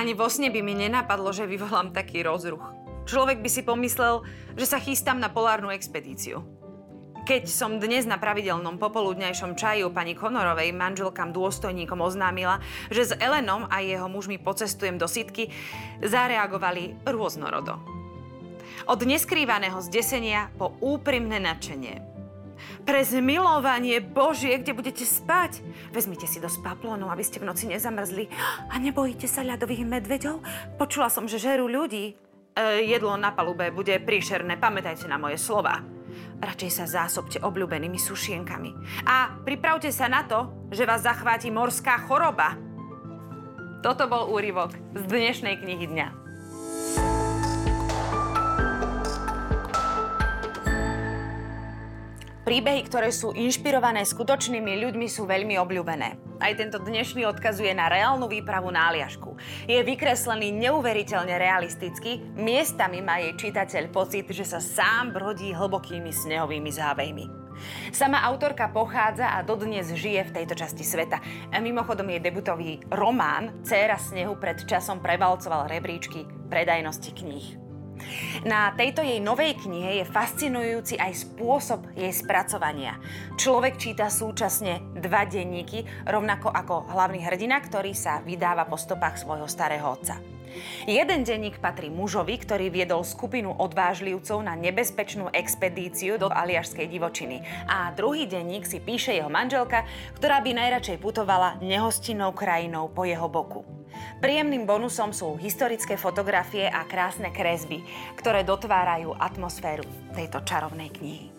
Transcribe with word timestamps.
Ani 0.00 0.14
vo 0.14 0.30
sne 0.30 0.54
by 0.54 0.60
mi 0.62 0.72
nenapadlo, 0.72 1.34
že 1.34 1.50
vyvolám 1.50 1.90
taký 1.90 2.22
rozruch. 2.22 2.62
Človek 3.10 3.42
by 3.42 3.50
si 3.50 3.66
pomyslel, 3.66 4.22
že 4.54 4.64
sa 4.64 4.78
chystám 4.78 5.18
na 5.18 5.32
polárnu 5.32 5.74
expedíciu. 5.74 6.46
Keď 7.26 7.44
som 7.50 7.76
dnes 7.76 8.08
na 8.08 8.16
pravidelnom 8.16 8.80
popoludňajšom 8.80 9.60
čaju 9.60 9.92
pani 9.92 10.16
Konorovej 10.16 10.72
manželkám 10.72 11.36
dôstojníkom 11.36 12.00
oznámila, 12.00 12.64
že 12.88 13.12
s 13.12 13.16
Elenom 13.18 13.68
a 13.68 13.84
jeho 13.84 14.08
mužmi 14.08 14.40
pocestujem 14.40 14.96
do 14.96 15.04
sitky, 15.04 15.52
zareagovali 16.00 16.96
rôznorodo. 17.04 17.76
Od 18.88 19.00
neskrývaného 19.04 19.84
zdesenia 19.84 20.48
po 20.56 20.72
úprimné 20.80 21.38
nadšenie. 21.44 22.19
Pre 22.84 23.00
zmilovanie 23.04 24.00
Božie, 24.00 24.56
kde 24.60 24.72
budete 24.76 25.04
spať. 25.04 25.60
Vezmite 25.92 26.24
si 26.24 26.42
dosť 26.42 26.64
paplónov, 26.64 27.12
aby 27.12 27.24
ste 27.24 27.40
v 27.40 27.48
noci 27.48 27.68
nezamrzli. 27.68 28.28
A 28.70 28.78
nebojíte 28.80 29.28
sa 29.28 29.44
ľadových 29.44 29.84
medveďov? 29.84 30.42
Počula 30.76 31.08
som, 31.08 31.28
že 31.28 31.40
žerú 31.40 31.68
ľudí. 31.68 32.12
E, 32.12 32.12
jedlo 32.84 33.14
na 33.16 33.30
palube 33.32 33.70
bude 33.70 33.96
príšerné, 34.02 34.58
pamätajte 34.58 35.06
na 35.06 35.16
moje 35.16 35.38
slova. 35.38 35.80
Radšej 36.40 36.70
sa 36.72 36.84
zásobte 36.88 37.38
obľúbenými 37.40 38.00
sušienkami. 38.00 38.70
A 39.06 39.40
pripravte 39.44 39.92
sa 39.92 40.08
na 40.08 40.24
to, 40.24 40.68
že 40.72 40.88
vás 40.88 41.04
zachváti 41.04 41.52
morská 41.52 42.00
choroba. 42.08 42.56
Toto 43.80 44.04
bol 44.08 44.28
úryvok 44.28 44.76
z 44.92 45.02
dnešnej 45.08 45.56
knihy 45.60 45.88
dňa. 45.88 46.19
Príbehy, 52.50 52.82
ktoré 52.82 53.14
sú 53.14 53.30
inšpirované 53.30 54.02
skutočnými 54.02 54.82
ľuďmi, 54.82 55.06
sú 55.06 55.22
veľmi 55.22 55.54
obľúbené. 55.62 56.18
Aj 56.42 56.50
tento 56.58 56.82
dnešný 56.82 57.22
odkazuje 57.30 57.70
na 57.70 57.86
reálnu 57.86 58.26
výpravu 58.26 58.74
na 58.74 58.90
Aliašku. 58.90 59.38
Je 59.70 59.78
vykreslený 59.78 60.50
neuveriteľne 60.58 61.38
realisticky, 61.38 62.18
miestami 62.34 63.06
má 63.06 63.22
jej 63.22 63.38
čitateľ 63.38 63.94
pocit, 63.94 64.26
že 64.34 64.42
sa 64.42 64.58
sám 64.58 65.14
brodí 65.14 65.54
hlbokými 65.54 66.10
snehovými 66.10 66.74
závejmi. 66.74 67.30
Sama 67.94 68.18
autorka 68.26 68.66
pochádza 68.66 69.30
a 69.30 69.46
dodnes 69.46 69.86
žije 69.94 70.26
v 70.26 70.42
tejto 70.42 70.58
časti 70.58 70.82
sveta. 70.82 71.22
Mimochodom 71.54 72.10
jej 72.10 72.18
debutový 72.18 72.82
román 72.90 73.62
Céra 73.62 73.94
snehu 73.94 74.34
pred 74.42 74.58
časom 74.66 74.98
prevalcoval 74.98 75.70
rebríčky 75.70 76.26
predajnosti 76.50 77.14
kníh. 77.14 77.59
Na 78.46 78.72
tejto 78.74 79.04
jej 79.04 79.20
novej 79.20 79.58
knihe 79.60 80.00
je 80.00 80.04
fascinujúci 80.08 80.96
aj 80.96 81.28
spôsob 81.28 81.92
jej 81.96 82.10
spracovania. 82.14 82.96
Človek 83.36 83.76
číta 83.76 84.08
súčasne 84.08 84.80
dva 84.96 85.28
denníky, 85.28 85.84
rovnako 86.08 86.48
ako 86.52 86.88
hlavný 86.92 87.24
hrdina, 87.24 87.60
ktorý 87.60 87.92
sa 87.96 88.24
vydáva 88.24 88.64
po 88.66 88.80
stopách 88.80 89.20
svojho 89.20 89.46
starého 89.46 89.86
otca. 89.86 90.18
Jeden 90.82 91.22
denník 91.22 91.62
patrí 91.62 91.88
mužovi, 91.88 92.34
ktorý 92.42 92.74
viedol 92.74 93.06
skupinu 93.06 93.54
odvážlivcov 93.54 94.42
na 94.42 94.58
nebezpečnú 94.58 95.30
expedíciu 95.30 96.18
do 96.18 96.26
aliašskej 96.26 96.90
divočiny. 96.90 97.46
A 97.70 97.94
druhý 97.94 98.26
denník 98.26 98.66
si 98.66 98.82
píše 98.82 99.14
jeho 99.14 99.30
manželka, 99.30 99.86
ktorá 100.18 100.42
by 100.42 100.50
najradšej 100.58 100.98
putovala 100.98 101.62
nehostinnou 101.62 102.34
krajinou 102.34 102.90
po 102.90 103.06
jeho 103.06 103.30
boku. 103.30 103.79
Príjemným 104.20 104.68
bonusom 104.68 105.16
sú 105.16 105.40
historické 105.40 105.96
fotografie 105.96 106.68
a 106.68 106.84
krásne 106.84 107.32
kresby, 107.32 107.80
ktoré 108.20 108.44
dotvárajú 108.44 109.16
atmosféru 109.16 109.88
tejto 110.12 110.44
čarovnej 110.44 110.92
knihy. 110.92 111.32